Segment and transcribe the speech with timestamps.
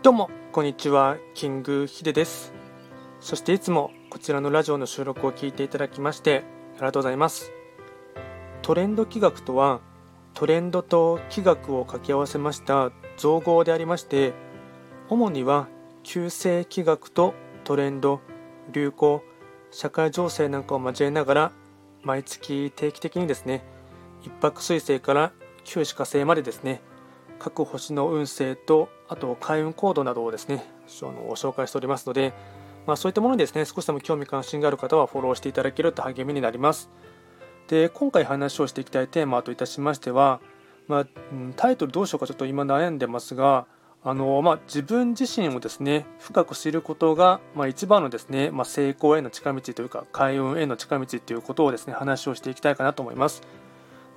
[0.00, 2.52] どうもこんにちはキングヒデです。
[3.18, 6.44] そしていつもこちらのラジオの収録を聞いていただきまして
[6.74, 7.50] ありがとうございます。
[8.62, 9.80] トレンド企画とは
[10.34, 14.34] トレンドと企画を掛け合わせました造語でありまして
[15.08, 15.66] 主には
[16.04, 17.34] 旧世企画と
[17.64, 18.20] トレンド
[18.70, 19.24] 流行
[19.72, 21.52] 社会情勢なんかを交えながら
[22.04, 23.64] 毎月定期的にですね
[24.22, 25.32] 一泊水星から
[25.64, 26.82] 旧歯科星までですね
[27.38, 30.64] 各星の運勢とあと開運行動などをですね
[31.02, 32.32] の紹介しておりますので、
[32.86, 36.90] まあ、そういったものにですね少しでも興味関心がある方はフォローしていただけると励みになります
[37.68, 40.40] で今回話をしていきたいテーマといたしましては、
[40.86, 41.06] まあ、
[41.56, 43.66] タイトルどうしようかちょっと今悩んでますが
[44.04, 53.42] あのまあ、自分自身をですね深く知ることが、まあ、一番のですね、まあ、成功への近道というか開運への近道ということをですね話をしていきたいかなと思います。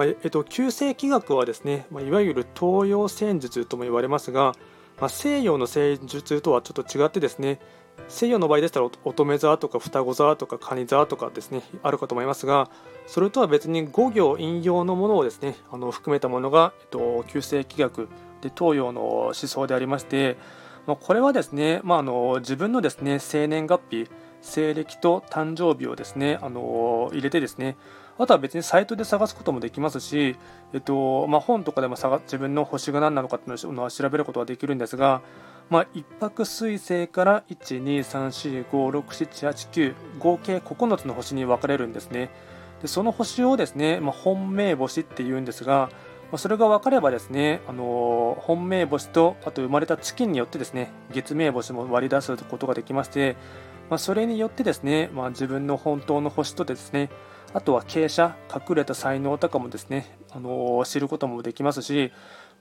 [0.00, 4.54] まあ、えっと、旧世紀学はですね、まあ、いわゆる東洋戦術とも言われますが、
[4.98, 7.60] まあ、西洋の戦術とはちょっと違ってですね
[8.08, 12.70] 西洋の場合でしたら乙女座とか双子座とか蟹座とかですねあるかと思いますが
[13.06, 18.08] それとは別に五行引用のものをですねあの含めたものが、えっと、旧世紀学
[18.40, 20.38] で東洋の思想でありまして、
[20.86, 24.08] まあ、これはですね、まあ、あの自分のですね生年月日
[24.42, 27.76] 西暦と誕生日をですねあの入れてですね
[28.18, 30.36] あとは別にサイトで探すこともできますし、
[30.74, 35.22] えっとまあ、本とかでも探自分の星が何なのかっていうのは調べることができるんですが、
[35.70, 42.28] まあ、1泊水星から123456789合計9つの星に分かれるんですね。
[42.82, 45.88] でその星をですね、まあ、本命星っていうんですが、
[46.30, 53.36] ま、それが分かればですね、あのー、本命星とあと生まれた月によってですね月命星も割り出すことができまして、
[53.90, 57.10] まあ、それによってですね、まあ、自分の本当の星とですね
[57.52, 62.12] あとは傾斜隠れた才能とかもですね、あの知ることもできますし、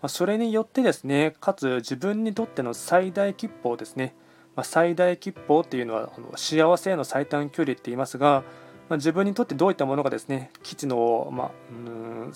[0.00, 4.14] まそれによってですねかつ自分にとっての最大吉報ですね、
[4.56, 8.44] まあ、最大吉報っていうのはあの幸せへの最短距離って言いますが、
[8.88, 12.32] まあ、自分にとってどういったものがですね基地の、まあ、うん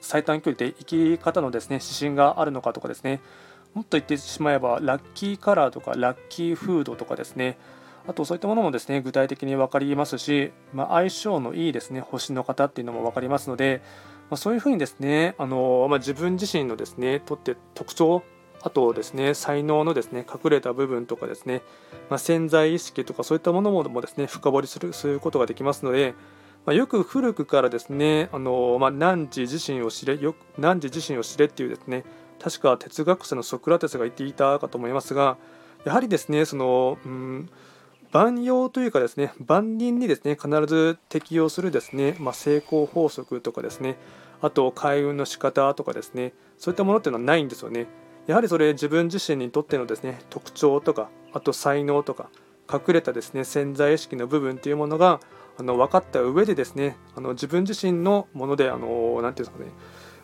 [0.00, 3.20] 最短距離で生き方のですね指針があるのかとかですね
[3.74, 7.58] もっと言ってしまえばラッキーカラーとかラッキーフードとかですね。
[8.06, 13.80] あとそういったものもですね具体的に分かりますし、まあ、相性のいいですね星の方っていうのも分かりますので、
[14.30, 18.22] まあ、そういうふうにですねあの、まあ、自分自身のですねとって特徴
[18.62, 21.62] あとですね才能のですね隠れた部分とかですね、
[22.08, 26.14] ま潜在意識とかそういったものもですね深掘りするすることができますので、
[26.64, 32.04] まよく古くからですねあの、ま汝自身を知れよ汝自身を知れっていうですね
[32.44, 35.38] 確か哲学者のソクラテスが言っていたかと思いますが
[35.86, 37.48] やはりですねそのうん
[38.12, 43.96] 万用というかですね万人にですね必ず適用するですね、まあ、成功法則とかですね
[44.42, 47.86] あと開運の仕方とかですねそういったものっていうのはないんですよね。
[48.26, 52.28] やはりそれ自分自身にとってのですね特徴とかあと才能とか
[52.70, 55.20] 隠れたですね潜在意識の部分っていうものが
[55.58, 59.70] あの分かった上でですねあの自分自身のものであの何て言うんですかね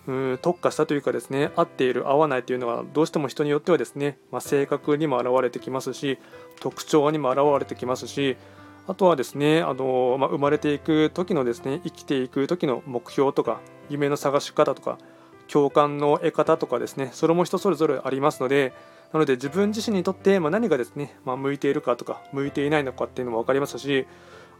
[0.07, 6.19] うん特化したというかですね合っている合わないというのはどうしても人によってはですね、まあ、性格にも現れてきますし
[6.61, 8.37] 特徴にも現れてきますし
[8.87, 14.99] あとはですねあの、まあ、生まれていく時のですね生きていく時の目標とか夢の探し方とか
[15.49, 18.73] 共感の得方とかですねそれも人それぞれありますので
[19.13, 24.07] なので自分自身にとって、まあ何がですね、まあ、向いているかとか向いていないのかっていうのも分かりますし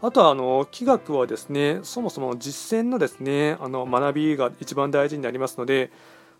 [0.01, 5.91] あとはあの気学はですねそもそも実践のですねあの学びが一番大事になりますので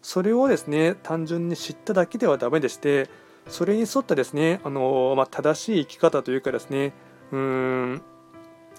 [0.01, 3.07] それをですね単純に知っただけではダメでして
[3.47, 6.94] それに沿ったですねあの、まあ、正しい生き方というかですね
[7.31, 8.01] うーん、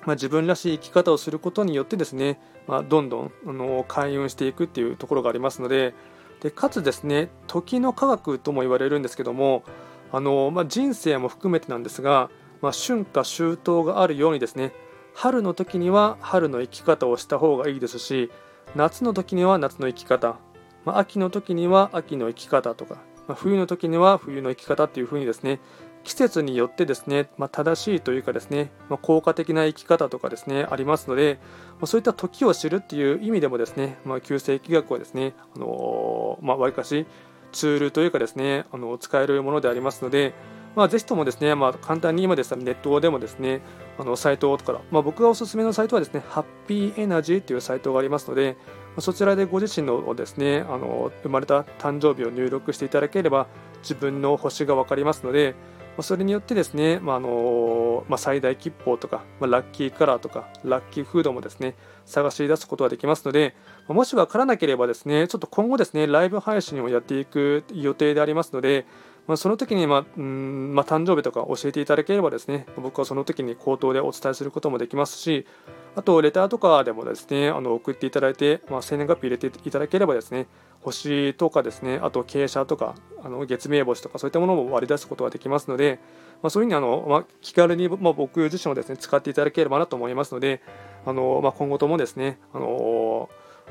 [0.05, 5.95] まあ、自分らしい生き方をすることによってですね、まあ、どんどんあの開運していくっていうところがありますので
[6.41, 9.63] でかつですね時の科学とも言われるんですけども
[10.11, 12.31] あの、まあ、人生も含めてなんですが
[12.63, 14.73] まあ、春夏秋冬があるようにですね
[15.15, 18.31] 春の時には春の生き方をした方がいいですし
[18.75, 20.37] 夏の時には夏の生き方、
[20.85, 22.95] まあ、秋の時には秋の生き方とか、
[23.29, 25.61] まあ、冬の時には冬の生き方っていうふうにですね
[26.05, 31.39] 季節によってですね、まあ、正しいというかですね、ま効果的な生き方とかですねありますので、
[31.81, 37.07] まそういった時を知るっていう意味でもですね、まあ、旧世紀学はですね、あのー、まあ、わりかし
[37.53, 40.35] ツールというかですねあの使えるものでありますので、
[40.75, 43.61] まあ、ぜひともですね、まあ、簡単に今ですね、ネットでもですね、
[43.99, 48.57] あのサイトから、まあ、僕がおすすめのサイトはですね、ハッピーエナジーというサイトがありますので、
[48.99, 53.47] そちらでご自身のですね、あの生まれた誕生日を入力していただければ、
[53.83, 55.55] 自分の星が分かりますので、
[56.01, 61.75] それによってですね、まあのまあ、最大吉報とか、まあ、ラッキーカラーとか、ラッキーフードもですね、
[62.07, 63.55] 探し出すことができますので、
[63.89, 68.87] もし分からなければですね、ちょっと今後ですね、ライブ配信をやっていく予定でありますので、
[69.27, 75.47] まあ、その時に、まあうんまあ、誕生日とか教えていただければですね僕はその時に口頭でお伝えすることもできますし
[75.95, 80.49] あとレターとかでもですねあの送っていただいて、まあ、生年月日入れていただければですね
[80.81, 86.01] 星とかですねあと傾斜とかあの月明星とかそういったものも割り出すことができますので、
[86.43, 90.61] まあ、そういうふうにあの、まあ、気軽に、まあ、僕自身をですね使っていただければなと思いますので
[91.07, 93.31] あの、まあ、今後ともですねあの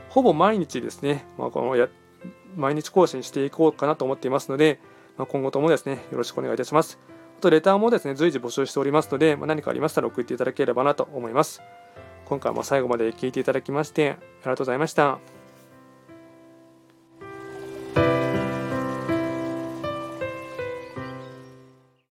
[0.10, 1.90] ほぼ毎日ですね、まあ、このや
[2.56, 4.80] 毎日更新していこうかなと思っていますので、
[5.22, 6.98] まあ、今後ともですねよろしくお願いいたします。
[7.38, 11.62] あとレターもですね随時募集しておりますので、まあ、何かありましたら送っていただければなと思います。
[12.26, 15.41] 今回も最後まで聴いていただきましてありがとうございました。